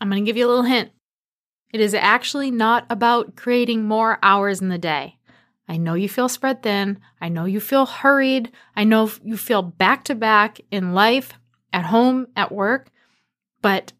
[0.00, 0.90] I'm going to give you a little hint.
[1.72, 5.18] It is actually not about creating more hours in the day.
[5.68, 6.98] I know you feel spread thin.
[7.20, 8.50] I know you feel hurried.
[8.74, 11.34] I know you feel back to back in life,
[11.72, 12.90] at home, at work.
[13.62, 13.92] But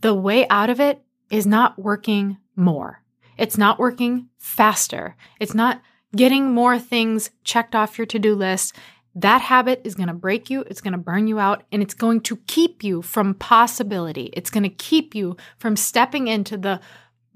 [0.00, 3.02] the way out of it is not working more.
[3.38, 5.16] It's not working faster.
[5.38, 5.80] It's not
[6.16, 8.74] getting more things checked off your to do list.
[9.16, 11.94] That habit is going to break you, it's going to burn you out, and it's
[11.94, 14.30] going to keep you from possibility.
[14.32, 16.80] It's going to keep you from stepping into the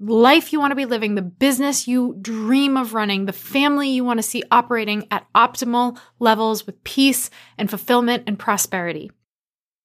[0.01, 4.03] life you want to be living, the business you dream of running, the family you
[4.03, 9.11] want to see operating at optimal levels with peace and fulfillment and prosperity.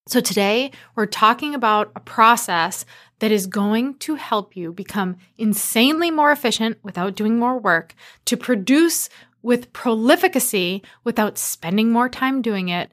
[0.07, 2.85] So today we're talking about a process
[3.21, 7.95] that is going to help you become insanely more efficient without doing more work,
[8.27, 9.09] to produce
[9.45, 12.91] with prolificacy without spending more time doing it,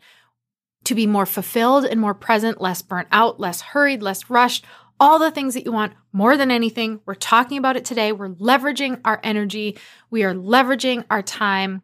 [0.83, 4.65] to be more fulfilled and more present, less burnt out, less hurried, less rushed,
[4.99, 6.99] all the things that you want more than anything.
[7.05, 8.11] We're talking about it today.
[8.11, 9.77] We're leveraging our energy,
[10.09, 11.83] we are leveraging our time.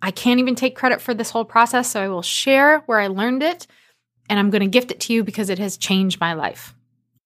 [0.00, 3.08] I can't even take credit for this whole process, so I will share where I
[3.08, 3.66] learned it
[4.30, 6.74] and I'm going to gift it to you because it has changed my life.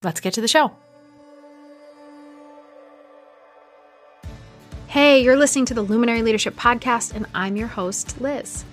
[0.02, 0.72] Let's get to the show.
[5.10, 8.64] Hey, you're listening to the Luminary Leadership Podcast, and I'm your host, Liz.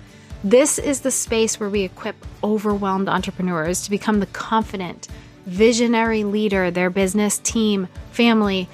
[0.44, 2.14] This is the space where we equip
[2.44, 5.08] overwhelmed entrepreneurs to become the confident,
[5.46, 8.68] visionary leader their business, team, family,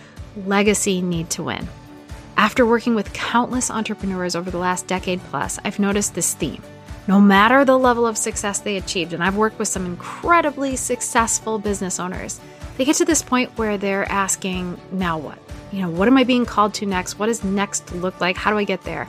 [0.45, 1.67] legacy need to win.
[2.37, 6.63] After working with countless entrepreneurs over the last decade plus, I've noticed this theme
[7.09, 9.15] no matter the level of success they achieved.
[9.15, 12.41] And I've worked with some incredibly successful business owners.
[12.77, 15.39] They get to this point where they're asking, now what?
[15.75, 17.19] You know, what am I being called to next?
[17.19, 18.37] What does next look like?
[18.37, 19.09] How do I get there?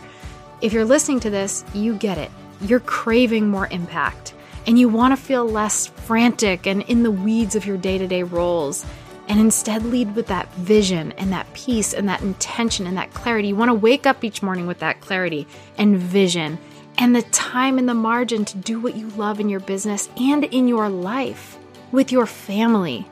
[0.61, 2.31] If you're listening to this, you get it.
[2.59, 4.33] You're craving more impact
[4.65, 8.07] and you want to feel less frantic and in the weeds of your day to
[8.07, 8.83] day roles
[9.27, 13.49] and instead lead with that vision and that peace and that intention and that clarity.
[13.49, 15.45] You want to wake up each morning with that clarity
[15.77, 16.57] and vision
[16.97, 20.43] and the time and the margin to do what you love in your business and
[20.45, 21.59] in your life
[21.91, 23.07] with your family.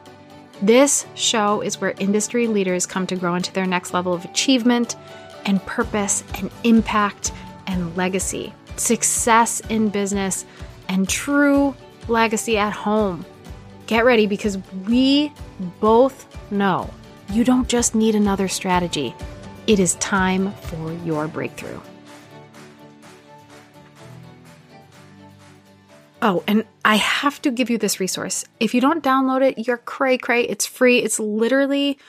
[0.64, 4.96] This show is where industry leaders come to grow into their next level of achievement
[5.46, 7.34] and purpose and impact
[7.68, 10.46] and legacy, success in business,
[10.88, 11.76] and true
[12.08, 13.26] legacy at home.
[13.88, 14.58] Get ready because
[14.88, 15.34] we
[15.82, 16.90] both know
[17.30, 19.14] you don't just need another strategy,
[19.68, 21.82] it is time for your breakthrough.
[26.26, 28.46] Oh, and I have to give you this resource.
[28.62, 30.44] If you don't download it, you're cray cray.
[30.44, 31.00] It's free.
[31.00, 32.00] It's literally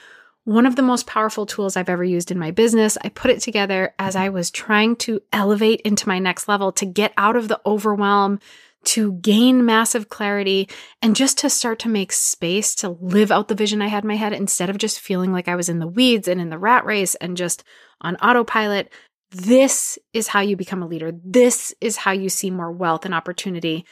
[0.45, 2.97] one of the most powerful tools I've ever used in my business.
[3.03, 6.87] I put it together as I was trying to elevate into my next level to
[6.87, 8.39] get out of the overwhelm,
[8.85, 10.69] to gain massive clarity,
[11.03, 14.09] and just to start to make space to live out the vision I had in
[14.09, 16.59] my head instead of just feeling like I was in the weeds and in the
[16.59, 17.65] rat race and just
[18.01, 18.93] on autopilot.
[19.33, 21.11] This is how you become a leader.
[21.25, 23.85] This is how you see more wealth and opportunity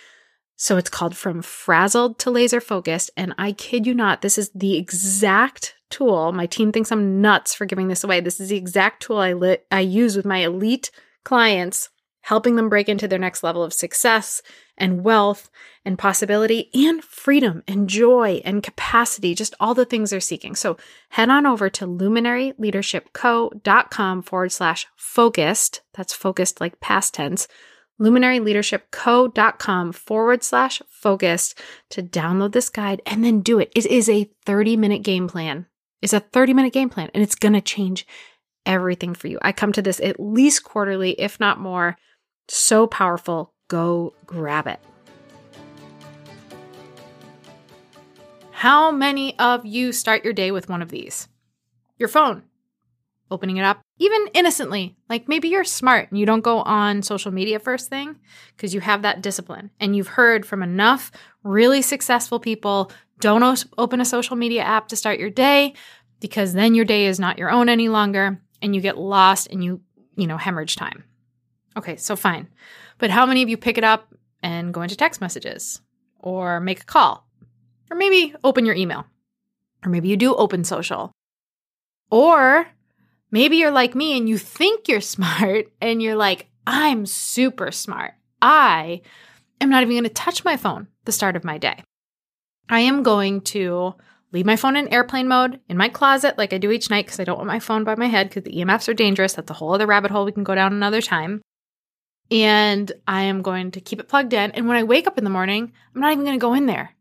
[0.63, 3.11] so it's called From Frazzled to Laser Focused.
[3.17, 6.31] And I kid you not, this is the exact tool.
[6.31, 8.21] My team thinks I'm nuts for giving this away.
[8.21, 10.93] This is the exact tool I, li- I use with my elite
[11.25, 11.91] clients,
[12.21, 14.41] helping them break into their next level of success
[14.79, 15.51] and wealth
[15.85, 20.55] and possibility and freedom and joy and capacity, just all the things they're seeking.
[20.55, 20.77] So
[21.09, 25.81] head on over to luminaryleadershipco.com forward slash focused.
[25.95, 27.49] That's focused like past tense
[28.01, 31.59] luminaryleadershipco.com forward slash focused
[31.91, 33.73] to download this guide and then do it.
[33.75, 35.67] It is a 30 minute game plan.
[36.01, 38.07] It's a 30 minute game plan and it's going to change
[38.67, 39.39] everything for you.
[39.43, 41.97] I come to this at least quarterly, if not more.
[42.49, 43.55] So powerful.
[43.69, 44.81] Go grab it.
[48.51, 51.29] How many of you start your day with one of these?
[51.99, 52.45] Your phone
[53.33, 54.95] opening it up, even innocently.
[55.09, 58.17] Like maybe you're smart and you don't go on social media first thing
[58.57, 59.71] because you have that discipline.
[59.81, 61.11] And you've heard from enough
[61.43, 65.75] really successful people don't open a social media app to start your day
[66.21, 69.63] because then your day is not your own any longer and you get lost and
[69.65, 69.81] you,
[70.17, 71.05] you know, hemorrhage time.
[71.77, 72.49] Okay, so fine.
[72.99, 75.81] But how many of you pick it up and go into text messages
[76.21, 77.27] or make a call
[77.91, 79.07] or maybe open your email?
[79.85, 81.13] Or maybe you do open social.
[82.11, 82.69] Or
[83.33, 88.15] Maybe you're like me and you think you're smart and you're like, I'm super smart.
[88.41, 89.03] I
[89.61, 91.83] am not even going to touch my phone the start of my day.
[92.69, 93.95] I am going to
[94.33, 97.21] leave my phone in airplane mode in my closet like I do each night because
[97.21, 99.33] I don't want my phone by my head because the EMFs are dangerous.
[99.35, 101.43] That's a whole other rabbit hole we can go down another time.
[102.31, 104.53] And I am going to keep it plugged in.
[104.53, 106.67] And when I wake up in the morning, I'm not even going to go in
[106.67, 106.95] there.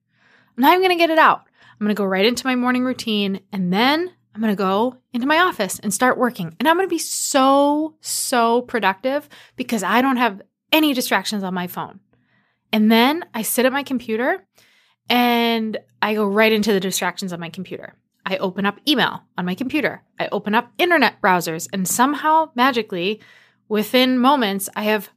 [0.58, 1.44] I'm not even going to get it out.
[1.72, 4.98] I'm going to go right into my morning routine and then I'm going to go
[5.14, 6.56] into my office and start working.
[6.60, 10.42] And I'm going to be so, so productive because I don't have
[10.72, 12.00] any distractions on my phone.
[12.72, 14.46] And then I sit at my computer
[15.10, 17.96] and I go right into the distractions on my computer.
[18.26, 20.04] I open up email on my computer.
[20.20, 23.20] I open up internet browsers, and somehow magically,
[23.68, 25.10] within moments, I have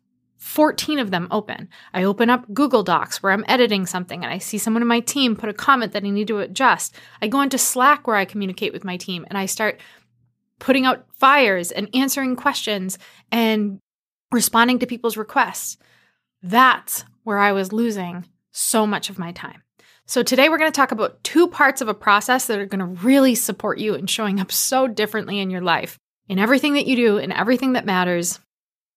[0.44, 1.70] 14 of them open.
[1.94, 5.00] I open up Google Docs where I'm editing something and I see someone in my
[5.00, 6.94] team put a comment that I need to adjust.
[7.22, 9.80] I go into Slack where I communicate with my team and I start
[10.58, 12.98] putting out fires and answering questions
[13.32, 13.80] and
[14.30, 15.78] responding to people's requests.
[16.42, 19.62] That's where I was losing so much of my time.
[20.04, 22.80] So, today we're going to talk about two parts of a process that are going
[22.80, 25.98] to really support you in showing up so differently in your life.
[26.28, 28.40] In everything that you do, in everything that matters,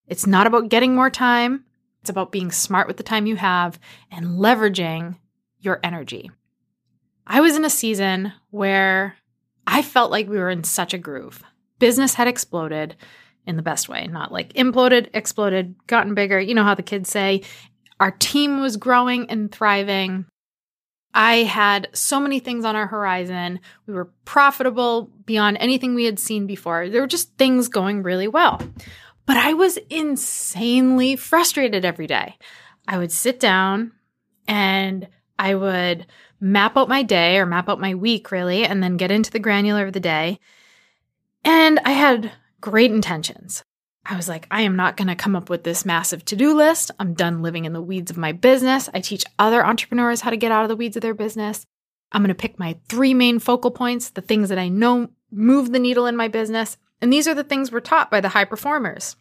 [0.08, 1.66] it's not about getting more time,
[2.02, 3.80] it's about being smart with the time you have
[4.12, 5.18] and leveraging
[5.60, 6.32] your energy.
[7.26, 9.18] I was in a season where
[9.66, 11.44] I felt like we were in such a groove.
[11.80, 12.96] Business had exploded
[13.46, 16.40] in the best way, not like imploded, exploded, gotten bigger.
[16.40, 17.42] You know how the kids say.
[18.00, 20.26] Our team was growing and thriving.
[21.14, 23.60] I had so many things on our horizon.
[23.88, 26.90] We were profitable beyond anything we had seen before.
[26.90, 28.62] There were just things going really well.
[29.28, 32.38] But I was insanely frustrated every day.
[32.88, 33.92] I would sit down
[34.48, 35.08] and
[35.38, 36.08] I would
[36.40, 39.40] map out my day or map out my week, really, and then get into the
[39.40, 40.40] granular of the day.
[41.44, 42.32] And I had
[42.62, 43.64] great intentions.
[44.06, 46.56] I was like, I am not going to come up with this massive to do
[46.56, 46.92] list.
[46.98, 48.90] I'm done living in the weeds of my business.
[48.94, 51.66] I teach other entrepreneurs how to get out of the weeds of their business.
[52.14, 55.74] I'm going to pick my three main focal points, the things that I know move
[55.74, 58.46] the needle in my business, and these are the things we're taught by the high
[58.46, 59.16] performers.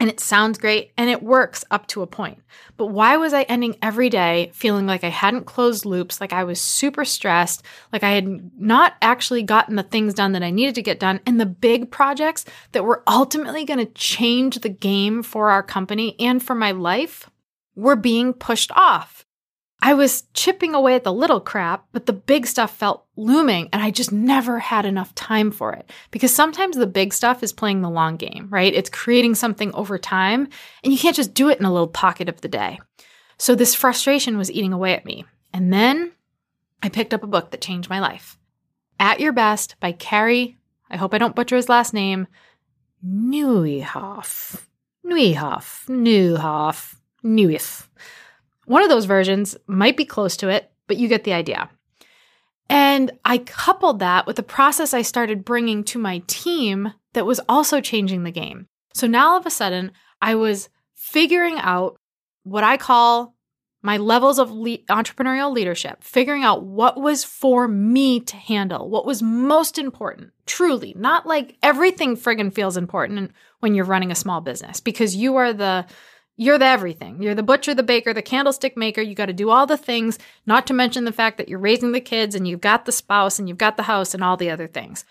[0.00, 2.40] And it sounds great and it works up to a point.
[2.76, 6.44] But why was I ending every day feeling like I hadn't closed loops, like I
[6.44, 10.76] was super stressed, like I had not actually gotten the things done that I needed
[10.76, 15.24] to get done, and the big projects that were ultimately going to change the game
[15.24, 17.28] for our company and for my life
[17.74, 19.26] were being pushed off?
[19.80, 23.80] I was chipping away at the little crap, but the big stuff felt looming and
[23.80, 25.88] I just never had enough time for it.
[26.10, 28.74] Because sometimes the big stuff is playing the long game, right?
[28.74, 30.48] It's creating something over time
[30.82, 32.80] and you can't just do it in a little pocket of the day.
[33.38, 35.24] So this frustration was eating away at me.
[35.52, 36.12] And then
[36.82, 38.36] I picked up a book that changed my life.
[38.98, 40.58] At Your Best by Carey,
[40.90, 42.26] I hope I don't butcher his last name,
[43.06, 44.60] Nieuwhof.
[45.06, 45.86] Nieuwhof.
[45.86, 46.96] Nieuwhof.
[47.24, 47.88] Nieuwhof.
[48.68, 51.70] One of those versions might be close to it, but you get the idea.
[52.68, 57.40] And I coupled that with the process I started bringing to my team that was
[57.48, 58.66] also changing the game.
[58.92, 61.96] So now all of a sudden, I was figuring out
[62.42, 63.34] what I call
[63.80, 69.06] my levels of le- entrepreneurial leadership, figuring out what was for me to handle, what
[69.06, 73.30] was most important, truly, not like everything friggin' feels important
[73.60, 75.86] when you're running a small business because you are the
[76.38, 77.20] you're the everything.
[77.20, 79.02] You're the butcher, the baker, the candlestick maker.
[79.02, 81.90] You got to do all the things, not to mention the fact that you're raising
[81.90, 84.48] the kids and you've got the spouse and you've got the house and all the
[84.48, 85.04] other things.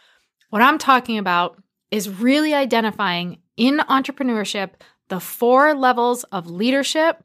[0.49, 4.71] What I'm talking about is really identifying in entrepreneurship
[5.09, 7.21] the four levels of leadership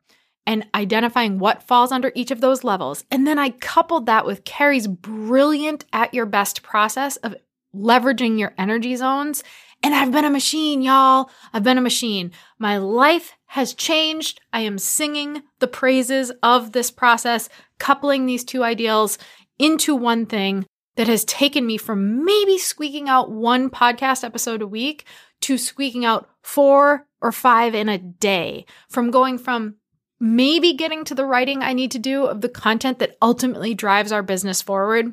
[0.46, 3.04] and identifying what falls under each of those levels.
[3.08, 7.36] And then I coupled that with Carey's brilliant at your best process of
[7.74, 9.44] leveraging your energy zones
[9.82, 11.30] and I've been a machine, y'all.
[11.52, 12.32] I've been a machine.
[12.58, 14.40] My life has changed.
[14.52, 17.48] I am singing the praises of this process,
[17.78, 19.18] coupling these two ideals
[19.58, 24.66] into one thing that has taken me from maybe squeaking out one podcast episode a
[24.66, 25.04] week
[25.40, 29.76] to squeaking out four or five in a day, from going from
[30.20, 34.12] maybe getting to the writing I need to do of the content that ultimately drives
[34.12, 35.12] our business forward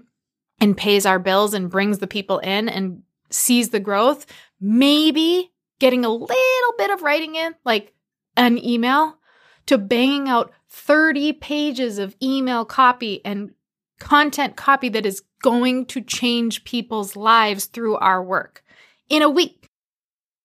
[0.61, 4.25] and pays our bills and brings the people in and sees the growth
[4.59, 7.93] maybe getting a little bit of writing in, like
[8.35, 9.17] an email,
[9.65, 13.51] to banging out 30 pages of email copy and
[13.99, 18.63] content copy that is going to change people's lives through our work
[19.09, 19.67] in a week.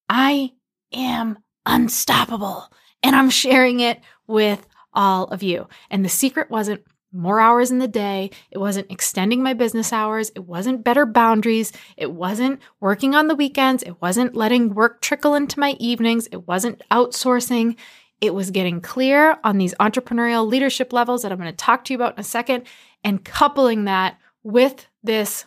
[0.09, 0.53] I
[0.93, 2.71] am unstoppable
[3.03, 5.69] and I'm sharing it with all of you.
[5.91, 8.31] And the secret wasn't more hours in the day.
[8.51, 10.31] It wasn't extending my business hours.
[10.35, 11.73] It wasn't better boundaries.
[11.97, 13.83] It wasn't working on the weekends.
[13.85, 16.27] It wasn't letting work trickle into my evenings.
[16.33, 17.77] It wasn't outsourcing.
[18.21, 21.93] It was getting clear on these entrepreneurial leadership levels that I'm going to talk to
[21.93, 22.65] you about in a second
[23.03, 25.47] and coupling that with this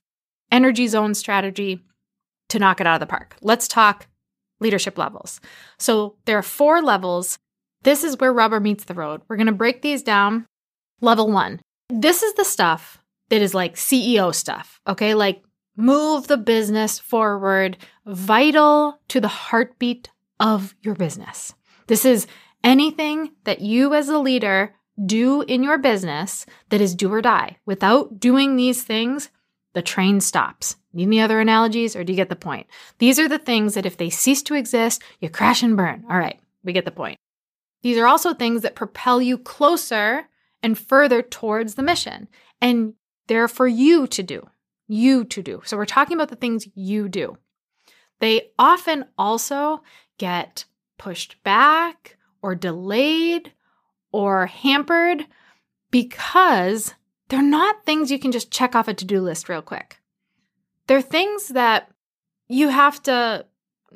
[0.52, 1.84] energy zone strategy
[2.50, 3.36] to knock it out of the park.
[3.42, 4.08] Let's talk
[4.60, 5.42] leadership levels.
[5.78, 7.38] So there are four levels.
[7.84, 9.22] This is where rubber meets the road.
[9.28, 10.46] We're going to break these down
[11.02, 11.60] Level one.
[11.90, 15.14] This is the stuff that is like CEO stuff, okay?
[15.14, 15.44] Like
[15.76, 21.54] move the business forward, vital to the heartbeat of your business.
[21.88, 22.28] This is
[22.64, 24.74] anything that you as a leader
[25.06, 27.58] do in your business that is do or die.
[27.66, 29.30] Without doing these things,
[29.74, 30.76] the train stops.
[30.94, 32.66] Need any other analogies or do you get the point?
[32.98, 36.04] These are the things that if they cease to exist, you crash and burn.
[36.10, 37.20] All right, we get the point.
[37.84, 40.28] These are also things that propel you closer
[40.68, 42.28] and further towards the mission.
[42.60, 42.94] And
[43.28, 44.50] they're for you to do,
[44.86, 45.62] you to do.
[45.64, 47.38] So we're talking about the things you do.
[48.20, 49.82] They often also
[50.18, 50.66] get
[50.98, 53.54] pushed back or delayed
[54.12, 55.26] or hampered
[55.90, 56.96] because
[57.30, 60.02] they're not things you can just check off a to do list real quick.
[60.88, 61.90] They're things that
[62.50, 63.46] you have to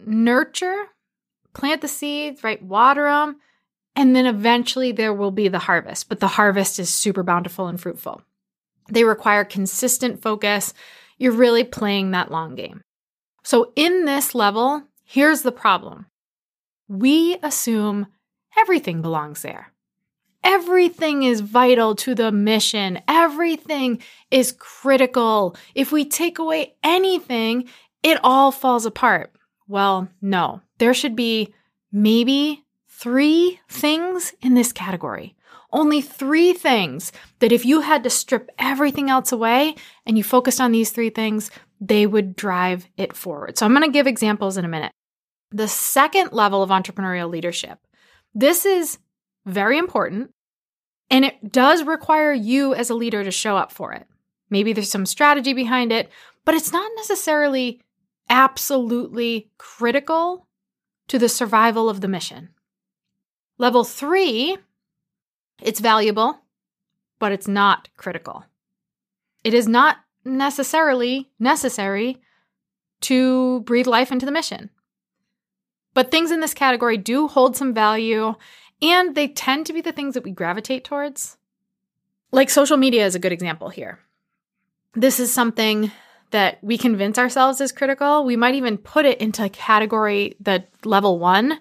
[0.06, 0.86] nurture,
[1.54, 2.64] plant the seeds, right?
[2.64, 3.42] Water them,
[3.96, 6.10] and then eventually there will be the harvest.
[6.10, 8.22] But the harvest is super bountiful and fruitful.
[8.90, 10.74] They require consistent focus.
[11.18, 12.82] You're really playing that long game.
[13.44, 16.08] So, in this level, here's the problem
[16.88, 18.08] we assume
[18.58, 19.72] everything belongs there.
[20.44, 23.00] Everything is vital to the mission.
[23.08, 25.56] Everything is critical.
[25.76, 27.70] If we take away anything,
[28.04, 29.32] it all falls apart.
[29.68, 31.54] Well, no, there should be
[31.92, 32.66] maybe
[33.02, 35.36] three things in this category.
[35.74, 40.62] Only three things that if you had to strip everything else away and you focused
[40.62, 43.58] on these three things, they would drive it forward.
[43.58, 44.92] So I'm going to give examples in a minute.
[45.50, 47.80] The second level of entrepreneurial leadership.
[48.36, 49.00] This is
[49.48, 50.32] very important.
[51.10, 54.06] And it does require you as a leader to show up for it.
[54.50, 56.10] Maybe there's some strategy behind it,
[56.46, 57.82] but it's not necessarily
[58.30, 60.48] absolutely critical
[61.08, 62.50] to the survival of the mission.
[63.62, 64.58] Level three,
[65.62, 66.40] it's valuable,
[67.20, 68.44] but it's not critical.
[69.44, 72.18] It is not necessarily necessary
[73.02, 74.72] to breathe life into the mission.
[75.94, 78.34] But things in this category do hold some value
[78.82, 81.38] and they tend to be the things that we gravitate towards.
[82.32, 84.00] Like social media is a good example here.
[84.96, 85.92] This is something
[86.32, 88.26] that we convince ourselves is critical.
[88.26, 91.60] We might even put it into a category that level one.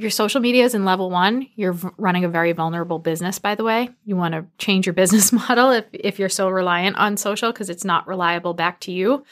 [0.00, 3.64] Your social media is in level one, you're running a very vulnerable business, by the
[3.64, 3.90] way.
[4.06, 7.68] You want to change your business model if, if you're so reliant on social because
[7.68, 9.24] it's not reliable back to you.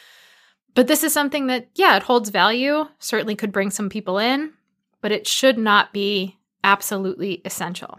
[0.74, 4.52] But this is something that, yeah, it holds value, certainly could bring some people in,
[5.00, 7.98] but it should not be absolutely essential.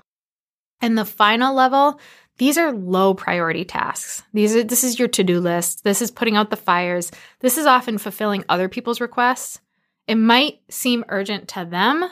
[0.80, 2.00] And the final level,
[2.38, 4.22] these are low priority tasks.
[4.32, 5.84] These are this is your to-do list.
[5.84, 7.12] This is putting out the fires.
[7.40, 9.60] This is often fulfilling other people's requests.
[10.08, 12.08] It might seem urgent to them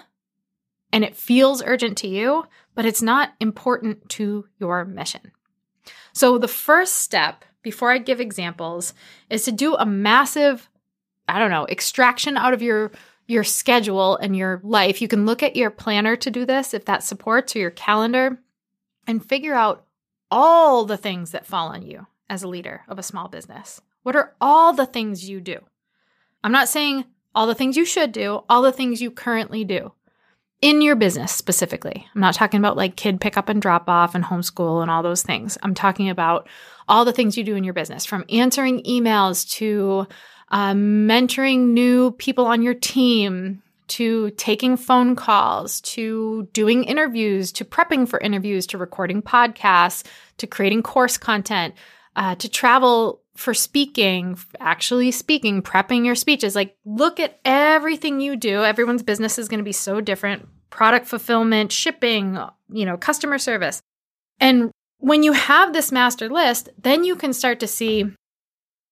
[0.92, 5.32] and it feels urgent to you, but it's not important to your mission.
[6.14, 8.94] So the first step before I give examples
[9.30, 10.70] is to do a massive
[11.28, 12.92] I don't know, extraction out of your
[13.28, 15.02] your schedule and your life.
[15.02, 18.40] You can look at your planner to do this if that supports or your calendar
[19.06, 19.86] and figure out
[20.32, 23.82] all the things that fall on you as a leader of a small business.
[24.04, 25.60] What are all the things you do?
[26.44, 27.04] I'm not saying
[27.36, 29.92] all the things you should do, all the things you currently do
[30.62, 32.08] in your business specifically.
[32.14, 35.22] I'm not talking about like kid pickup and drop off and homeschool and all those
[35.22, 35.58] things.
[35.62, 36.48] I'm talking about
[36.88, 40.08] all the things you do in your business from answering emails to
[40.50, 47.66] uh, mentoring new people on your team, to taking phone calls, to doing interviews, to
[47.66, 50.06] prepping for interviews, to recording podcasts,
[50.38, 51.74] to creating course content,
[52.16, 56.56] uh, to travel for speaking, actually speaking, prepping your speeches.
[56.56, 58.64] Like, look at everything you do.
[58.64, 62.38] Everyone's business is going to be so different product fulfillment, shipping,
[62.70, 63.82] you know, customer service.
[64.40, 68.06] And when you have this master list, then you can start to see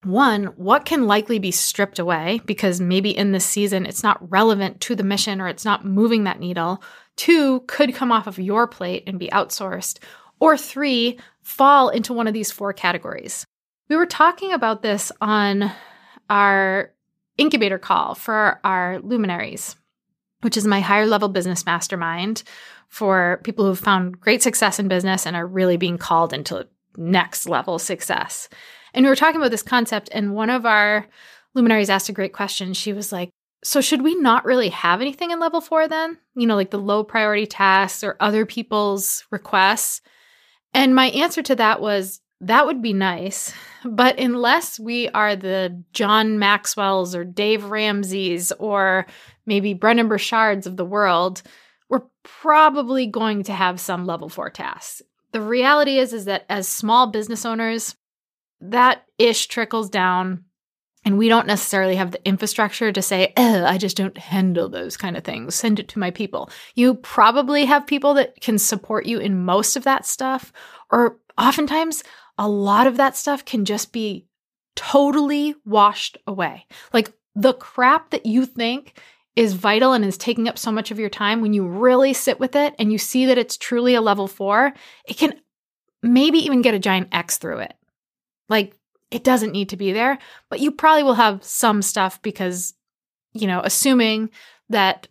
[0.03, 4.79] one, what can likely be stripped away because maybe in this season it's not relevant
[4.81, 6.83] to the mission or it's not moving that needle.
[7.17, 9.97] Two, could come off of your plate and be outsourced.
[10.39, 13.45] Or three, fall into one of these four categories.
[13.87, 15.71] We were talking about this on
[16.29, 16.91] our
[17.37, 19.75] incubator call for our luminaries,
[20.41, 22.43] which is my higher level business mastermind
[22.89, 27.47] for people who've found great success in business and are really being called into next
[27.47, 28.49] level success.
[28.93, 31.05] And we were talking about this concept, and one of our
[31.53, 32.73] luminaries asked a great question.
[32.73, 33.29] She was like,
[33.63, 36.17] So, should we not really have anything in level four then?
[36.35, 40.01] You know, like the low priority tasks or other people's requests?
[40.73, 43.53] And my answer to that was, that would be nice.
[43.83, 49.05] But unless we are the John Maxwell's or Dave Ramsey's or
[49.45, 51.41] maybe Brendon Burchard's of the world,
[51.89, 55.01] we're probably going to have some level four tasks.
[55.31, 57.95] The reality is, is that as small business owners,
[58.61, 60.45] that ish trickles down
[61.03, 65.15] and we don't necessarily have the infrastructure to say, I just don't handle those kind
[65.15, 65.53] of things.
[65.53, 66.49] Send it to my people.
[66.73, 70.51] You probably have people that can support you in most of that stuff.
[70.89, 72.03] Or oftentimes,
[72.37, 74.25] a lot of that stuff can just be
[74.75, 76.65] totally washed away.
[76.93, 78.99] Like the crap that you think
[79.35, 82.39] is vital and is taking up so much of your time, when you really sit
[82.39, 84.73] with it and you see that it's truly a level four,
[85.07, 85.33] it can
[86.01, 87.73] maybe even get a giant X through it.
[88.47, 88.75] Like
[89.11, 90.17] it doesn't need to be there,
[90.49, 92.73] but you probably will have some stuff because,
[93.33, 94.29] you know, assuming
[94.69, 95.07] that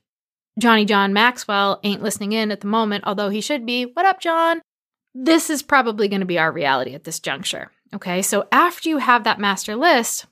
[0.58, 3.84] Johnny John Maxwell ain't listening in at the moment, although he should be.
[3.84, 4.62] What up, John?
[5.14, 7.70] This is probably going to be our reality at this juncture.
[7.94, 8.22] Okay.
[8.22, 10.26] So after you have that master list,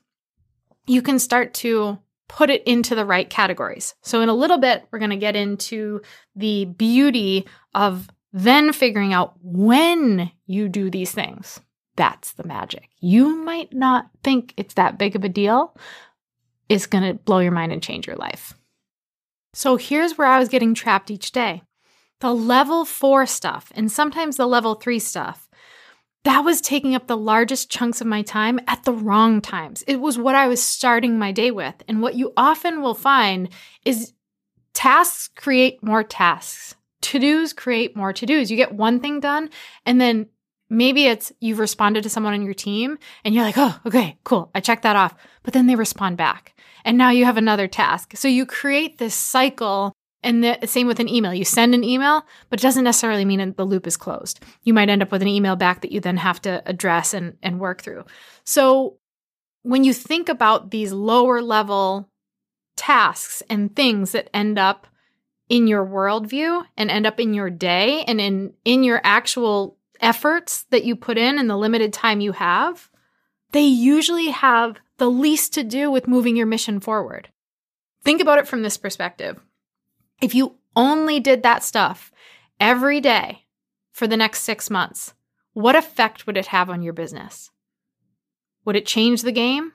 [0.85, 3.95] you can start to put it into the right categories.
[4.01, 6.01] So in a little bit, we're going to get into
[6.35, 11.61] the beauty of then figuring out when you do these things.
[11.95, 12.89] That's the magic.
[12.99, 15.77] You might not think it's that big of a deal.
[16.67, 18.55] It's going to blow your mind and change your life.
[19.53, 21.61] So here's where I was getting trapped each day
[22.23, 25.49] the level four stuff, and sometimes the level three stuff.
[26.23, 29.83] That was taking up the largest chunks of my time at the wrong times.
[29.87, 31.75] It was what I was starting my day with.
[31.85, 33.49] And what you often will find
[33.83, 34.13] is
[34.73, 36.75] tasks create more tasks.
[37.01, 38.49] To dos create more to dos.
[38.49, 39.49] You get one thing done,
[39.85, 40.27] and then
[40.69, 44.49] Maybe it's you've responded to someone on your team and you're like, oh, okay, cool.
[44.55, 45.13] I checked that off.
[45.43, 46.55] But then they respond back.
[46.83, 48.17] And now you have another task.
[48.17, 49.93] So you create this cycle.
[50.23, 51.33] And the same with an email.
[51.33, 54.39] You send an email, but it doesn't necessarily mean the loop is closed.
[54.63, 57.37] You might end up with an email back that you then have to address and,
[57.43, 58.05] and work through.
[58.45, 58.97] So
[59.63, 62.09] when you think about these lower level
[62.75, 64.87] tasks and things that end up
[65.49, 70.63] in your worldview and end up in your day and in in your actual efforts
[70.69, 72.89] that you put in and the limited time you have,
[73.51, 77.29] they usually have the least to do with moving your mission forward.
[78.03, 79.39] Think about it from this perspective.
[80.23, 82.11] If you only did that stuff
[82.59, 83.45] every day
[83.91, 85.13] for the next six months,
[85.51, 87.51] what effect would it have on your business?
[88.65, 89.73] Would it change the game?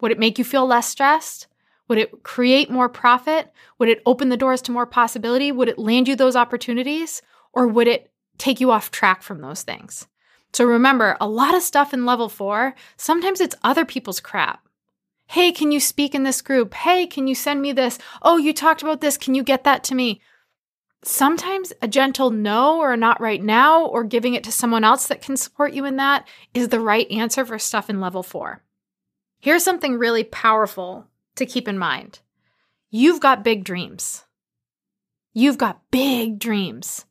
[0.00, 1.46] Would it make you feel less stressed?
[1.88, 3.52] Would it create more profit?
[3.78, 5.52] Would it open the doors to more possibility?
[5.52, 7.20] Would it land you those opportunities?
[7.52, 10.08] Or would it take you off track from those things.
[10.52, 14.66] So remember, a lot of stuff in level four, sometimes it's other people's crap.
[15.32, 16.74] Hey, can you speak in this group?
[16.74, 17.96] Hey, can you send me this?
[18.20, 19.16] Oh, you talked about this.
[19.16, 20.20] Can you get that to me?
[21.04, 25.22] Sometimes a gentle no or not right now or giving it to someone else that
[25.22, 28.62] can support you in that is the right answer for stuff in level four.
[29.40, 32.20] Here's something really powerful to keep in mind
[32.90, 34.26] you've got big dreams.
[35.32, 37.06] You've got big dreams.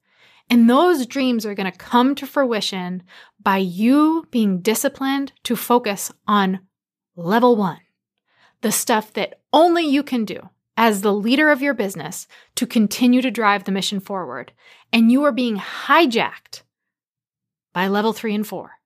[0.48, 3.02] And those dreams are going to come to fruition
[3.42, 6.60] by you being disciplined to focus on
[7.16, 7.80] level one,
[8.62, 13.22] the stuff that only you can do as the leader of your business to continue
[13.22, 14.52] to drive the mission forward.
[14.94, 16.64] And you are being hijacked
[17.74, 18.80] by level three and four.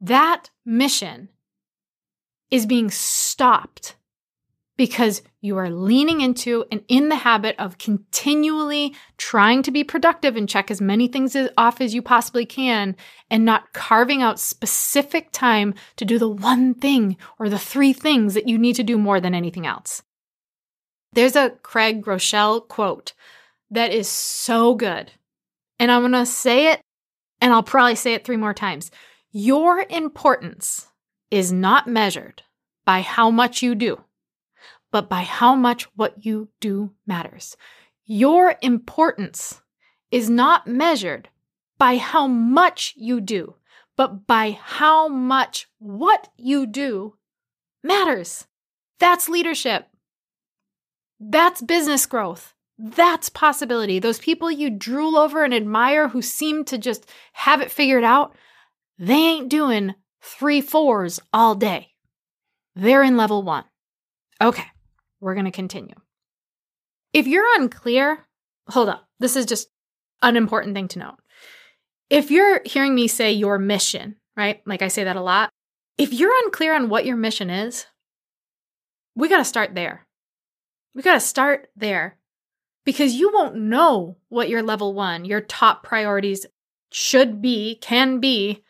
[0.00, 1.28] That mission
[2.50, 3.96] is being stopped
[4.78, 10.36] because you are leaning into and in the habit of continually trying to be productive
[10.36, 12.96] and check as many things off as you possibly can
[13.28, 18.34] and not carving out specific time to do the one thing or the three things
[18.34, 20.02] that you need to do more than anything else.
[21.12, 23.14] There's a Craig Groeschel quote
[23.70, 25.10] that is so good.
[25.80, 26.80] And I'm going to say it
[27.40, 28.92] and I'll probably say it three more times.
[29.32, 30.86] Your importance
[31.32, 32.42] is not measured
[32.86, 34.04] by how much you do
[34.90, 37.56] but by how much what you do matters.
[38.04, 39.60] Your importance
[40.10, 41.28] is not measured
[41.78, 43.54] by how much you do,
[43.96, 47.14] but by how much what you do
[47.82, 48.46] matters.
[48.98, 49.86] That's leadership.
[51.20, 52.54] That's business growth.
[52.78, 53.98] That's possibility.
[53.98, 58.34] Those people you drool over and admire who seem to just have it figured out,
[58.98, 61.88] they ain't doing three fours all day.
[62.74, 63.64] They're in level one.
[64.40, 64.66] Okay.
[65.20, 65.94] We're going to continue.
[67.12, 68.26] If you're unclear,
[68.68, 69.08] hold up.
[69.18, 69.68] This is just
[70.22, 71.16] an important thing to note.
[72.10, 74.60] If you're hearing me say your mission, right?
[74.66, 75.50] Like I say that a lot.
[75.96, 77.86] If you're unclear on what your mission is,
[79.14, 80.06] we got to start there.
[80.94, 82.18] We got to start there
[82.84, 86.46] because you won't know what your level one, your top priorities
[86.90, 88.62] should be, can be,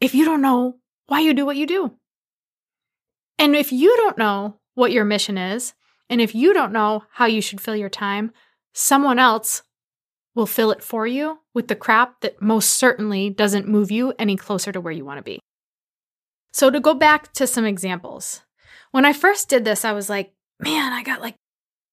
[0.00, 1.92] if you don't know why you do what you do.
[3.38, 5.74] And if you don't know what your mission is,
[6.08, 8.32] and if you don't know how you should fill your time,
[8.72, 9.62] someone else
[10.34, 14.36] will fill it for you with the crap that most certainly doesn't move you any
[14.36, 15.38] closer to where you want to be.
[16.52, 18.42] So, to go back to some examples,
[18.90, 21.36] when I first did this, I was like, man, I got like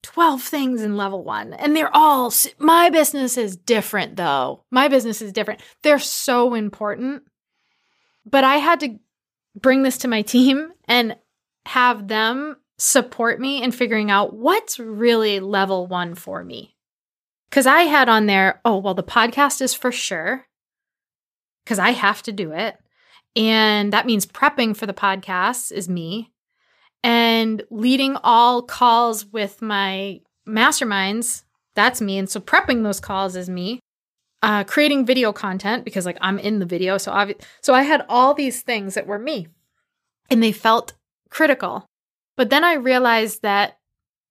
[0.03, 4.63] 12 things in level one, and they're all, my business is different though.
[4.71, 5.61] My business is different.
[5.83, 7.23] They're so important.
[8.25, 8.99] But I had to
[9.59, 11.15] bring this to my team and
[11.65, 16.75] have them support me in figuring out what's really level one for me.
[17.47, 20.47] Because I had on there, oh, well, the podcast is for sure,
[21.63, 22.77] because I have to do it.
[23.35, 26.31] And that means prepping for the podcast is me.
[27.03, 31.43] And leading all calls with my masterminds,
[31.75, 32.17] that's me.
[32.17, 33.79] And so prepping those calls is me.
[34.41, 36.97] Uh, creating video content because like I'm in the video.
[36.97, 39.47] So obvi- so I had all these things that were me
[40.31, 40.93] and they felt
[41.29, 41.85] critical.
[42.41, 43.77] But then I realized that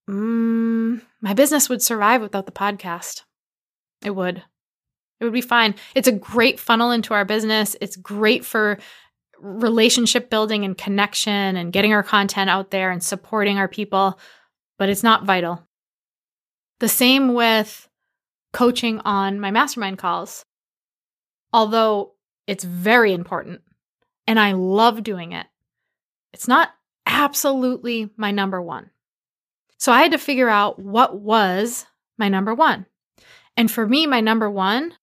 [0.08, 3.22] mm, my business would survive without the podcast.
[4.04, 4.38] It would.
[5.20, 5.76] It would be fine.
[5.94, 7.76] It's a great funnel into our business.
[7.80, 8.80] It's great for
[9.38, 14.18] relationship building and connection and getting our content out there and supporting our people,
[14.76, 15.64] but it's not vital.
[16.80, 17.88] The same with
[18.52, 20.44] coaching on my mastermind calls.
[21.52, 22.14] Although
[22.48, 23.60] it's very important
[24.26, 25.46] and I love doing it,
[26.32, 26.70] it's not
[27.10, 28.90] absolutely my number one.
[29.78, 31.86] So I had to figure out what was
[32.18, 32.86] my number one.
[33.56, 34.94] And for me, my number one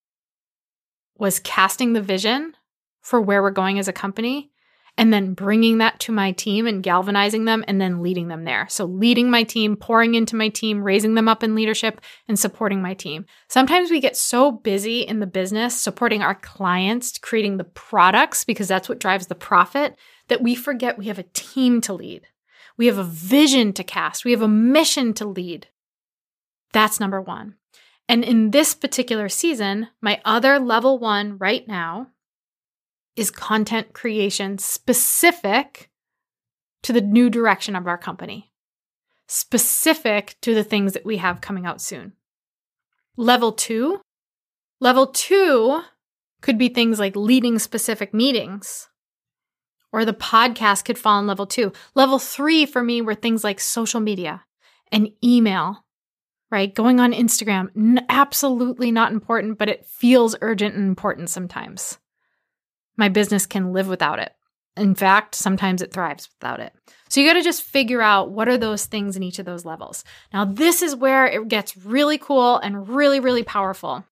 [1.17, 2.54] was casting the vision
[3.02, 4.52] for where we're going as a company
[4.98, 8.67] and then bringing that to my team and galvanizing them and then leading them there.
[8.70, 12.82] So, leading my team, pouring into my team, raising them up in leadership, and supporting
[12.82, 13.26] my team.
[13.48, 18.67] Sometimes we get so busy in the business supporting our clients, creating the products, because
[18.67, 19.96] that's what drives the profit,
[20.28, 22.28] that we forget we have a team to lead.
[22.78, 25.68] We have a vision to cast, we have a mission to lead.
[26.74, 27.56] That's number one.
[28.10, 32.08] And in this particular season, my other level one right now
[33.16, 35.90] is content creation specific
[36.84, 38.52] to the new direction of our company,
[39.28, 42.13] specific to the things that we have coming out soon.
[43.18, 44.00] Level two,
[44.80, 45.82] level two
[46.42, 48.88] could be things like leading specific meetings,
[49.91, 51.71] or the podcast could fall in level two.
[51.95, 54.43] Level three for me were things like social media
[54.91, 55.84] and email
[56.52, 56.73] right?
[56.73, 62.00] Going on Instagram, n- absolutely not important, but it feels urgent and important sometimes.
[62.95, 64.34] My business can live without it.
[64.76, 66.73] In fact, sometimes it thrives without it.
[67.10, 69.65] So you got to just figure out what are those things in each of those
[69.65, 70.04] levels.
[70.32, 74.06] Now, this is where it gets really cool and really, really powerful.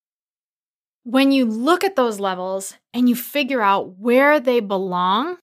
[1.03, 5.38] When you look at those levels and you figure out where they belong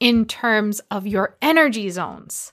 [0.00, 2.52] in terms of your energy zones.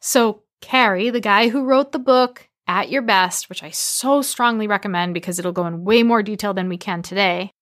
[0.00, 4.66] So, Carey, the guy who wrote the book at Your Best, which I so strongly
[4.66, 7.52] recommend because it'll go in way more detail than we can today,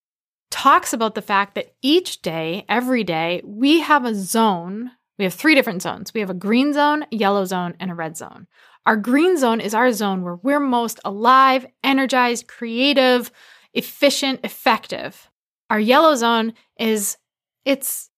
[0.51, 4.91] talks about the fact that each day, every day, we have a zone.
[5.19, 6.13] We have three different zones.
[6.13, 8.47] We have a green zone, a yellow zone, and a red zone.
[8.87, 13.31] Our green zone is our zone where we're most alive, energized, creative,
[13.75, 15.31] efficient, effective.
[15.69, 17.17] Our yellow zone is
[17.65, 18.10] it's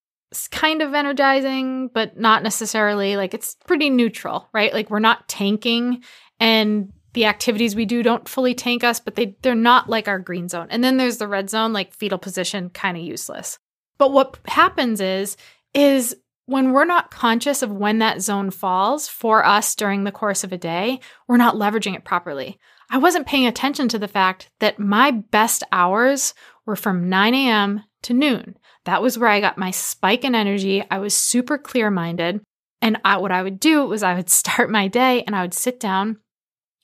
[0.48, 4.72] kind of energizing, but not necessarily like it's pretty neutral, right?
[4.72, 6.02] Like we're not tanking
[6.40, 10.18] and the activities we do don't fully tank us, but they they're not like our
[10.18, 10.68] green zone.
[10.70, 13.58] And then there's the red zone, like fetal position, kind of useless.
[13.98, 15.36] But what happens is
[15.74, 16.16] is
[16.46, 20.52] when we're not conscious of when that zone falls for us during the course of
[20.52, 22.58] a day, we're not leveraging it properly.
[22.90, 26.34] I wasn't paying attention to the fact that my best hours
[26.66, 27.84] were from 9 a.m.
[28.02, 28.56] to noon.
[28.84, 30.84] That was where I got my spike in energy.
[30.90, 32.40] I was super clear minded.
[32.80, 35.54] And I, what I would do was I would start my day and I would
[35.54, 36.18] sit down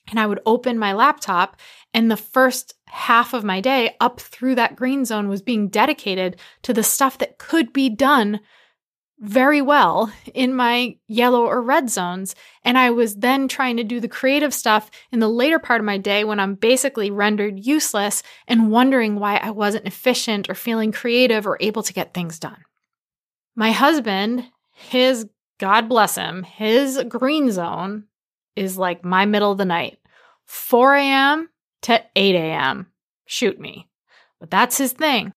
[0.09, 1.57] and I would open my laptop,
[1.93, 6.39] and the first half of my day up through that green zone was being dedicated
[6.63, 8.39] to the stuff that could be done
[9.19, 12.35] very well in my yellow or red zones.
[12.63, 15.85] And I was then trying to do the creative stuff in the later part of
[15.85, 20.91] my day when I'm basically rendered useless and wondering why I wasn't efficient or feeling
[20.91, 22.63] creative or able to get things done.
[23.55, 25.27] My husband, his
[25.59, 28.05] God bless him, his green zone
[28.55, 29.99] is like my middle of the night
[30.45, 31.49] 4 a.m.
[31.81, 32.87] to 8 a.m.
[33.25, 33.89] Shoot me.
[34.39, 35.33] But that's his thing.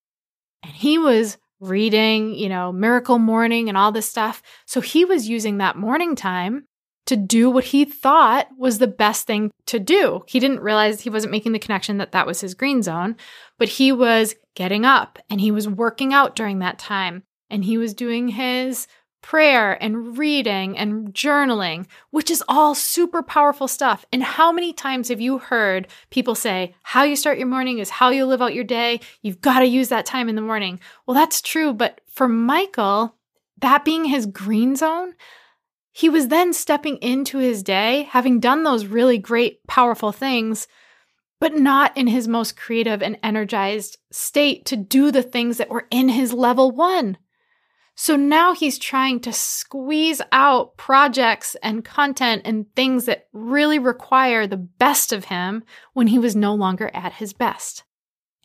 [0.62, 4.42] And he was reading, you know, Miracle Morning and all this stuff.
[4.66, 6.66] So he was using that morning time
[7.06, 10.22] to do what he thought was the best thing to do.
[10.26, 13.16] He didn't realize he wasn't making the connection that that was his green zone,
[13.58, 17.78] but he was getting up and he was working out during that time and he
[17.78, 18.86] was doing his
[19.22, 24.04] prayer and reading and journaling, which is all super powerful stuff.
[24.12, 27.88] And how many times have you heard people say, how you start your morning is
[27.88, 29.00] how you live out your day?
[29.22, 30.80] You've got to use that time in the morning.
[31.06, 31.72] Well, that's true.
[31.72, 33.16] But for Michael,
[33.58, 35.14] that being his green zone,
[35.92, 40.66] he was then stepping into his day, having done those really great, powerful things,
[41.38, 45.86] but not in his most creative and energized state to do the things that were
[45.90, 47.18] in his level one.
[47.94, 54.46] So now he's trying to squeeze out projects and content and things that really require
[54.46, 57.84] the best of him when he was no longer at his best.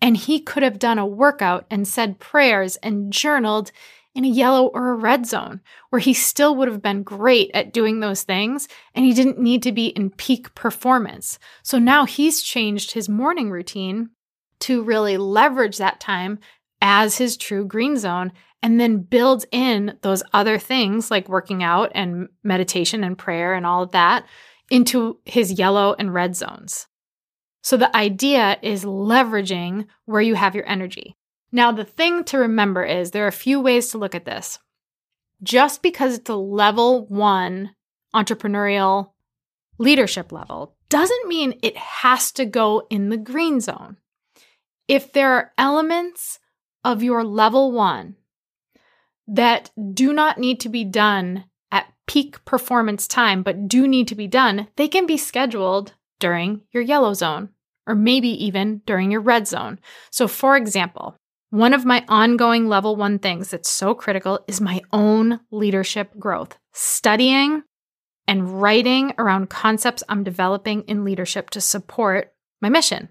[0.02, 3.72] And he could have done a workout and said prayers and journaled
[4.14, 7.72] in a yellow or a red zone where he still would have been great at
[7.72, 11.40] doing those things and he didn't need to be in peak performance.
[11.64, 14.10] So now he's changed his morning routine
[14.62, 16.40] to really leverage that time
[16.82, 18.32] as his true green zone
[18.64, 23.66] and then builds in those other things like working out and meditation and prayer and
[23.66, 24.26] all of that
[24.70, 26.88] into his yellow and red zones.
[27.62, 31.16] So the idea is leveraging where you have your energy.
[31.52, 34.60] Now, the thing to remember is there are a few ways to look at this.
[35.44, 37.72] Just because it's a level one
[38.16, 39.12] entrepreneurial
[39.78, 43.98] leadership level doesn't mean it has to go in the green zone.
[44.88, 46.40] If there are elements
[46.84, 48.16] of your level one
[49.28, 54.16] that do not need to be done at peak performance time, but do need to
[54.16, 57.50] be done, they can be scheduled during your yellow zone
[57.86, 59.80] or maybe even during your red zone.
[60.12, 61.16] So, for example,
[61.50, 66.58] one of my ongoing level one things that's so critical is my own leadership growth,
[66.74, 67.64] studying
[68.28, 73.08] and writing around concepts I'm developing in leadership to support my mission.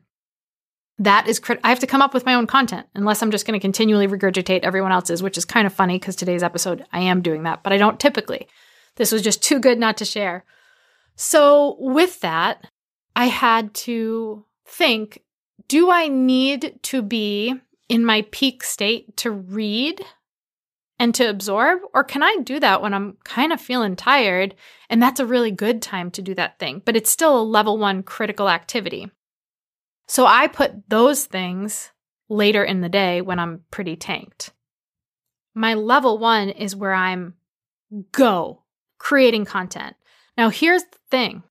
[0.99, 1.67] That is critical.
[1.67, 4.09] I have to come up with my own content unless I'm just going to continually
[4.09, 7.63] regurgitate everyone else's, which is kind of funny because today's episode I am doing that,
[7.63, 8.49] but I don't typically.
[8.97, 10.45] This was just too good not to share.
[11.15, 12.67] So, with that,
[13.15, 15.23] I had to think
[15.69, 17.55] do I need to be
[17.89, 20.05] in my peak state to read
[20.99, 21.81] and to absorb?
[21.93, 24.55] Or can I do that when I'm kind of feeling tired?
[24.89, 27.79] And that's a really good time to do that thing, but it's still a level
[27.79, 29.11] one critical activity.
[30.09, 31.91] So I put those things
[32.29, 34.53] later in the day when I'm pretty tanked.
[35.55, 37.35] My level one is where I'm
[38.13, 38.63] go
[38.99, 39.97] creating content.
[40.37, 41.43] Now, here's the thing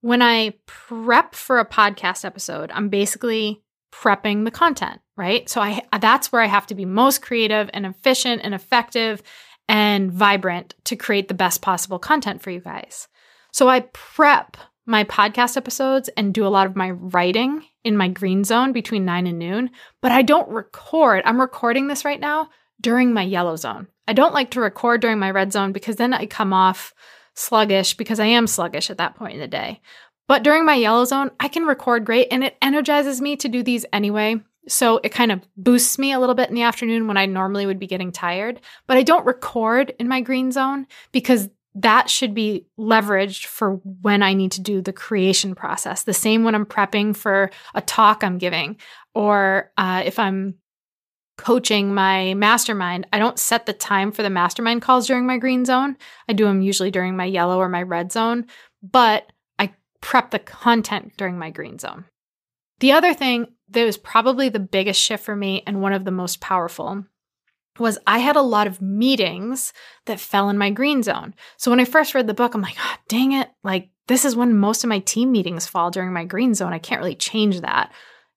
[0.00, 5.48] when I prep for a podcast episode, I'm basically prepping the content, right?
[5.48, 9.22] So I that's where I have to be most creative and efficient and effective
[9.68, 13.08] and vibrant to create the best possible content for you guys.
[13.52, 18.08] So I prep my podcast episodes and do a lot of my writing in my
[18.08, 19.70] green zone between 9 and noon,
[20.00, 21.22] but I don't record.
[21.24, 22.48] I'm recording this right now
[22.80, 23.88] during my yellow zone.
[24.08, 26.94] I don't like to record during my red zone because then I come off
[27.34, 29.80] sluggish because I am sluggish at that point in the day.
[30.28, 33.62] But during my yellow zone, I can record great and it energizes me to do
[33.62, 34.40] these anyway.
[34.68, 37.66] So it kind of boosts me a little bit in the afternoon when I normally
[37.66, 38.60] would be getting tired.
[38.86, 44.22] But I don't record in my green zone because that should be leveraged for when
[44.22, 46.04] I need to do the creation process.
[46.04, 48.78] The same when I'm prepping for a talk I'm giving,
[49.14, 50.54] or uh, if I'm
[51.36, 55.66] coaching my mastermind, I don't set the time for the mastermind calls during my green
[55.66, 55.96] zone.
[56.28, 58.46] I do them usually during my yellow or my red zone.
[58.82, 62.06] But I prep the content during my green zone.
[62.80, 66.10] The other thing that was probably the biggest shift for me and one of the
[66.10, 67.04] most powerful
[67.78, 69.72] was I had a lot of meetings
[70.06, 71.34] that fell in my green zone.
[71.56, 73.48] So when I first read the book, I'm like, oh, dang it.
[73.62, 76.72] Like, this is when most of my team meetings fall during my green zone.
[76.72, 77.92] I can't really change that.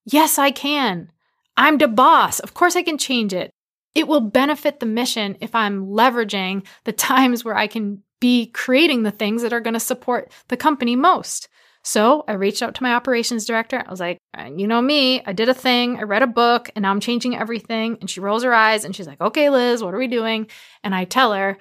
[0.05, 1.11] Yes, I can.
[1.57, 2.39] I'm the boss.
[2.39, 3.51] Of course, I can change it.
[3.95, 9.03] It will benefit the mission if I'm leveraging the times where I can be creating
[9.03, 11.47] the things that are going to support the company most.
[11.83, 13.83] So I reached out to my operations director.
[13.85, 16.69] I was like, uh, you know me, I did a thing, I read a book,
[16.75, 17.97] and now I'm changing everything.
[18.01, 20.47] And she rolls her eyes and she's like, okay, Liz, what are we doing?
[20.83, 21.57] And I tell her,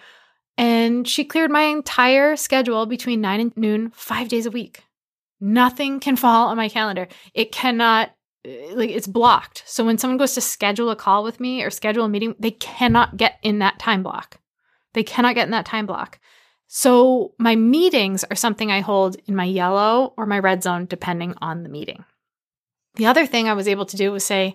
[0.56, 4.82] and she cleared my entire schedule between nine and noon, five days a week.
[5.40, 7.06] Nothing can fall on my calendar.
[7.32, 8.10] It cannot,
[8.44, 9.62] uh, like, it's blocked.
[9.66, 12.50] So when someone goes to schedule a call with me or schedule a meeting, they
[12.50, 14.40] cannot get in that time block.
[14.94, 16.18] They cannot get in that time block.
[16.68, 21.34] So my meetings are something I hold in my yellow or my red zone, depending
[21.40, 22.04] on the meeting.
[22.96, 24.54] The other thing I was able to do was say,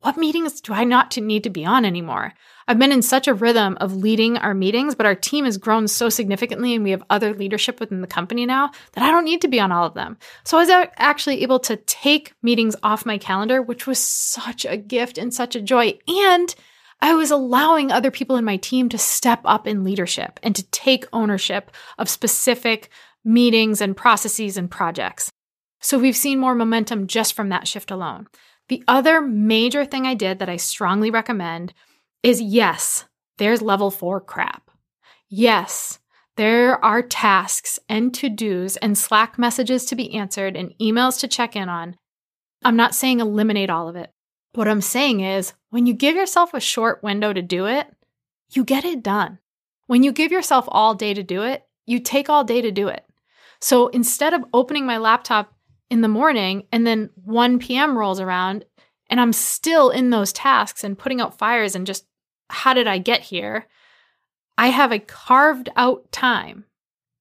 [0.00, 2.34] what meetings do I not need to be on anymore?
[2.68, 5.88] I've been in such a rhythm of leading our meetings, but our team has grown
[5.88, 9.40] so significantly and we have other leadership within the company now that I don't need
[9.40, 10.18] to be on all of them.
[10.44, 14.76] So I was actually able to take meetings off my calendar, which was such a
[14.76, 15.98] gift and such a joy.
[16.06, 16.54] And
[17.04, 20.62] I was allowing other people in my team to step up in leadership and to
[20.70, 22.88] take ownership of specific
[23.22, 25.30] meetings and processes and projects.
[25.82, 28.26] So we've seen more momentum just from that shift alone.
[28.70, 31.74] The other major thing I did that I strongly recommend
[32.22, 33.04] is yes,
[33.36, 34.70] there's level four crap.
[35.28, 35.98] Yes,
[36.36, 41.28] there are tasks and to dos and Slack messages to be answered and emails to
[41.28, 41.96] check in on.
[42.62, 44.13] I'm not saying eliminate all of it.
[44.54, 47.88] What I'm saying is when you give yourself a short window to do it,
[48.50, 49.38] you get it done.
[49.86, 52.88] When you give yourself all day to do it, you take all day to do
[52.88, 53.04] it.
[53.60, 55.52] So instead of opening my laptop
[55.90, 57.98] in the morning and then 1 p.m.
[57.98, 58.64] rolls around
[59.10, 62.06] and I'm still in those tasks and putting out fires and just
[62.48, 63.66] how did I get here?
[64.56, 66.64] I have a carved out time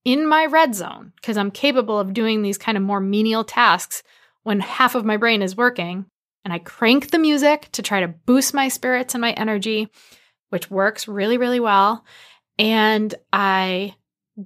[0.06, 4.04] in my red zone because I'm capable of doing these kind of more menial tasks
[4.44, 6.06] when half of my brain is working.
[6.44, 9.90] And I crank the music to try to boost my spirits and my energy,
[10.50, 12.04] which works really, really well.
[12.60, 13.96] And I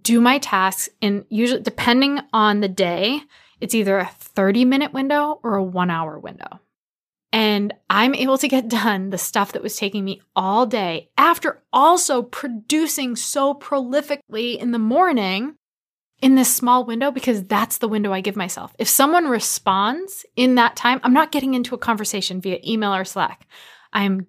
[0.01, 3.21] do my tasks in usually depending on the day,
[3.59, 6.59] it's either a 30 minute window or a one hour window.
[7.33, 11.63] And I'm able to get done the stuff that was taking me all day after
[11.73, 15.56] also producing so prolifically in the morning
[16.21, 18.73] in this small window because that's the window I give myself.
[18.79, 23.05] If someone responds in that time, I'm not getting into a conversation via email or
[23.05, 23.47] Slack.
[23.93, 24.27] I'm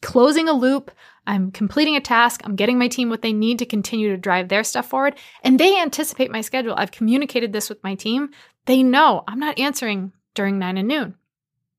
[0.00, 0.90] closing a loop.
[1.26, 2.40] I'm completing a task.
[2.44, 5.16] I'm getting my team what they need to continue to drive their stuff forward.
[5.42, 6.74] And they anticipate my schedule.
[6.76, 8.30] I've communicated this with my team.
[8.66, 11.16] They know I'm not answering during nine and noon,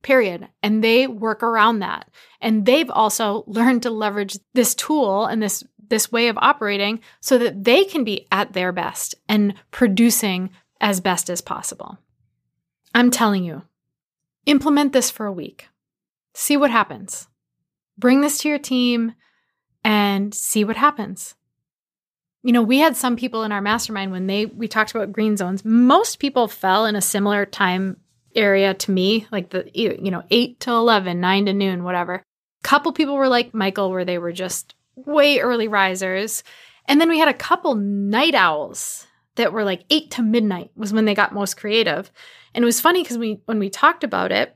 [0.03, 0.49] period.
[0.61, 2.09] And they work around that.
[2.41, 7.37] And they've also learned to leverage this tool and this, this way of operating so
[7.37, 10.49] that they can be at their best and producing
[10.81, 11.97] as best as possible.
[12.95, 13.63] I'm telling you,
[14.45, 15.67] implement this for a week.
[16.33, 17.27] See what happens.
[17.97, 19.13] Bring this to your team
[19.83, 21.35] and see what happens.
[22.43, 25.35] You know, we had some people in our mastermind when they we talked about green
[25.35, 25.65] zones.
[25.65, 27.97] Most people fell in a similar time
[28.35, 32.23] area to me, like the you know, 8 to 11, 9 to noon, whatever.
[32.63, 34.75] Couple people were like Michael where they were just
[35.05, 36.43] way early risers.
[36.85, 40.91] And then we had a couple night owls that were like 8 to midnight was
[40.91, 42.11] when they got most creative.
[42.53, 44.55] And it was funny because we when we talked about it,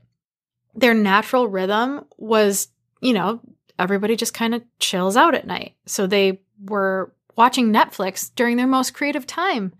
[0.75, 2.67] their natural rhythm was,
[3.01, 3.39] you know,
[3.77, 5.75] everybody just kind of chills out at night.
[5.85, 9.73] So they were watching Netflix during their most creative time.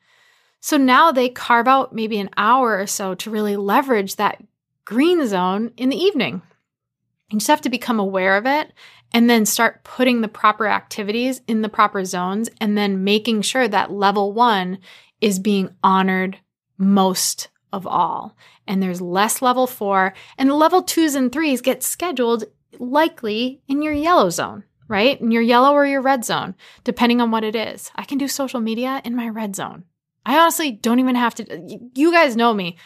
[0.60, 4.42] So now they carve out maybe an hour or so to really leverage that
[4.86, 6.42] green zone in the evening.
[7.30, 8.72] You just have to become aware of it
[9.14, 13.68] and then start putting the proper activities in the proper zones and then making sure
[13.68, 14.80] that level one
[15.22, 16.38] is being honored
[16.78, 18.36] most of all.
[18.68, 22.46] And there's less level four, and level twos and threes get scheduled
[22.80, 25.20] likely in your yellow zone, right?
[25.20, 27.92] In your yellow or your red zone, depending on what it is.
[27.96, 29.84] I can do social media in my red zone.
[30.26, 31.90] I honestly don't even have to.
[31.94, 32.78] You guys know me.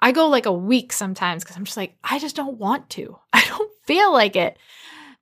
[0.00, 3.16] I go like a week sometimes because I'm just like, I just don't want to.
[3.32, 4.58] I don't feel like it.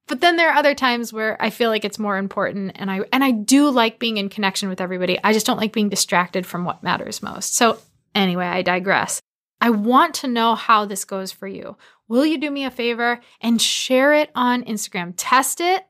[0.09, 3.01] But then there are other times where I feel like it's more important and I
[3.13, 5.19] and I do like being in connection with everybody.
[5.23, 7.55] I just don't like being distracted from what matters most.
[7.55, 7.79] So
[8.15, 9.21] anyway, I digress.
[9.61, 11.77] I want to know how this goes for you.
[12.09, 15.13] Will you do me a favor and share it on Instagram?
[15.17, 15.85] Test it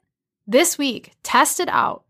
[0.47, 2.05] this week, test it out,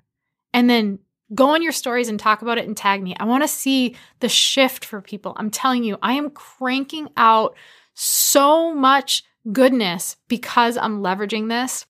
[0.55, 1.01] and then
[1.35, 3.14] go on your stories and talk about it and tag me.
[3.18, 5.35] I want to see the shift for people.
[5.37, 7.55] I'm telling you, I am cranking out
[7.92, 11.85] so much goodness because I'm leveraging this.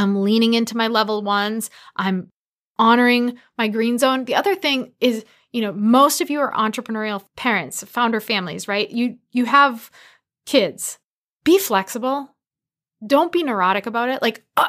[0.00, 1.70] I'm leaning into my level ones.
[1.94, 2.30] I'm
[2.78, 4.24] honoring my green zone.
[4.24, 8.90] The other thing is, you know, most of you are entrepreneurial parents, founder families, right?
[8.90, 9.90] You you have
[10.46, 10.98] kids.
[11.44, 12.34] Be flexible.
[13.06, 14.22] Don't be neurotic about it.
[14.22, 14.68] Like, uh,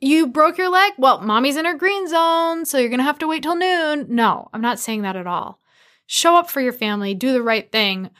[0.00, 0.92] you broke your leg?
[0.98, 4.06] Well, mommy's in her green zone, so you're going to have to wait till noon.
[4.08, 5.60] No, I'm not saying that at all.
[6.06, 8.10] Show up for your family, do the right thing.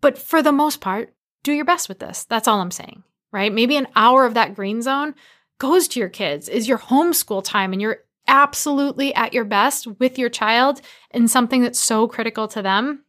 [0.00, 2.24] But for the most part, do your best with this.
[2.24, 3.52] That's all I'm saying, right?
[3.52, 5.14] Maybe an hour of that green zone
[5.60, 10.18] goes to your kids, is your homeschool time, and you're absolutely at your best with
[10.18, 10.80] your child
[11.12, 13.04] in something that's so critical to them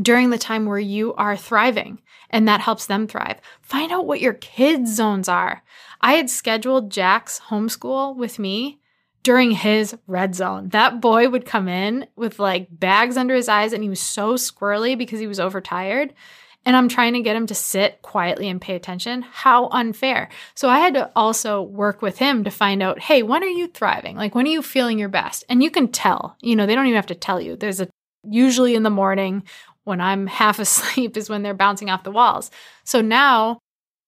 [0.00, 3.40] during the time where you are thriving and that helps them thrive.
[3.62, 5.62] Find out what your kids' zones are.
[6.00, 8.80] I had scheduled Jack's homeschool with me
[9.22, 10.68] during his red zone.
[10.70, 14.34] That boy would come in with like bags under his eyes and he was so
[14.34, 16.12] squirrely because he was overtired
[16.66, 19.22] and I'm trying to get him to sit quietly and pay attention.
[19.22, 20.28] How unfair.
[20.54, 23.68] So I had to also work with him to find out, hey, when are you
[23.68, 24.16] thriving?
[24.16, 25.44] Like, when are you feeling your best?
[25.48, 27.54] And you can tell, you know, they don't even have to tell you.
[27.54, 27.88] There's a
[28.28, 29.44] usually in the morning
[29.84, 32.50] when I'm half asleep is when they're bouncing off the walls.
[32.82, 33.60] So now,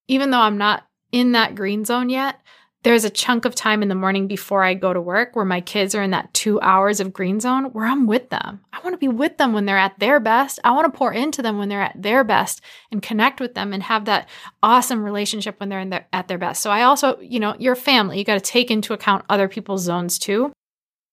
[0.09, 2.40] even though I'm not in that green zone yet,
[2.89, 5.61] there's a chunk of time in the morning before I go to work where my
[5.61, 8.61] kids are in that two hours of green zone where I'm with them.
[8.72, 10.59] I want to be with them when they're at their best.
[10.64, 13.74] I want to pour into them when they're at their best and connect with them
[13.74, 14.26] and have that
[14.62, 16.62] awesome relationship when they're in their, at their best.
[16.62, 19.82] So I also, you know, your family, you got to take into account other people's
[19.82, 20.51] zones too.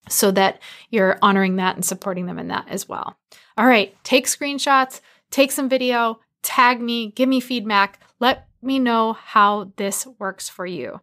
[0.09, 3.17] so that you're honoring that and supporting them in that as well.
[3.57, 5.01] All right, take screenshots,
[5.31, 7.99] take some video, tag me, give me feedback.
[8.19, 10.99] Let me know how this works for you.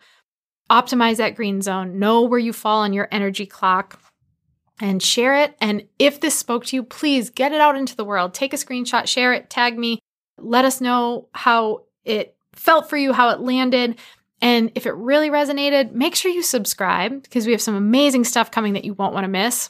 [0.73, 4.01] Optimize that green zone, know where you fall on your energy clock
[4.81, 5.55] and share it.
[5.61, 8.33] And if this spoke to you, please get it out into the world.
[8.33, 9.99] Take a screenshot, share it, tag me,
[10.39, 13.99] let us know how it felt for you, how it landed.
[14.41, 18.51] And if it really resonated, make sure you subscribe because we have some amazing stuff
[18.51, 19.69] coming that you won't want to miss.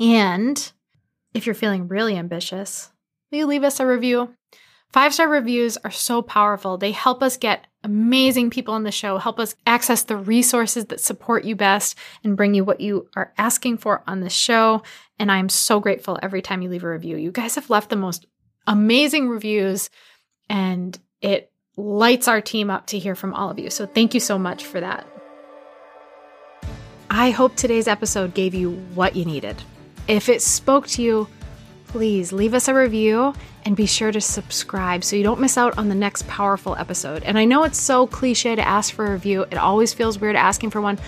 [0.00, 0.72] And
[1.34, 2.90] if you're feeling really ambitious,
[3.30, 4.34] will you leave us a review?
[4.88, 6.78] Five star reviews are so powerful.
[6.78, 11.00] They help us get amazing people on the show, help us access the resources that
[11.00, 14.82] support you best, and bring you what you are asking for on the show.
[15.18, 17.16] And I'm so grateful every time you leave a review.
[17.16, 18.26] You guys have left the most
[18.66, 19.90] amazing reviews,
[20.48, 23.70] and it lights our team up to hear from all of you.
[23.70, 25.06] So thank you so much for that.
[27.10, 29.62] I hope today's episode gave you what you needed.
[30.08, 31.28] If it spoke to you,
[31.94, 33.32] please leave us a review
[33.64, 37.22] and be sure to subscribe so you don't miss out on the next powerful episode.
[37.22, 40.34] And I know it's so cliche to ask for a review, it always feels weird
[40.34, 40.98] asking for one,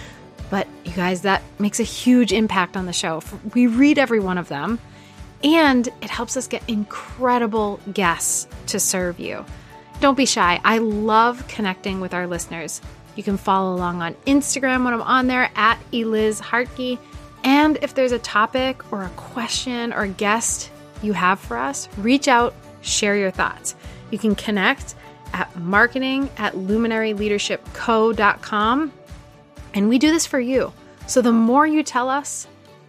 [0.48, 3.20] but you guys, that makes a huge impact on the show.
[3.52, 4.78] We read every one of them,
[5.42, 9.44] and it helps us get incredible guests to serve you.
[9.98, 10.60] Don't be shy.
[10.62, 12.80] I love connecting with our listeners.
[13.16, 17.00] You can follow along on Instagram when I'm on there at Eliz Hartke.
[17.42, 20.70] And if there's a topic or a question or a guest
[21.02, 23.76] you have for us, reach out, share your thoughts.
[24.10, 24.94] You can connect
[25.32, 28.92] at marketing at luminaryleadershipco.com.
[29.74, 30.72] And we do this for you.
[31.06, 32.46] So the more you tell us,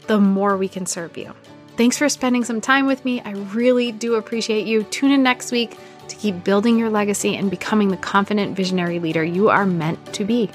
[0.07, 1.33] the more we can serve you.
[1.75, 3.21] Thanks for spending some time with me.
[3.21, 4.83] I really do appreciate you.
[4.83, 5.77] Tune in next week
[6.07, 10.23] to keep building your legacy and becoming the confident visionary leader you are meant to
[10.23, 10.49] be.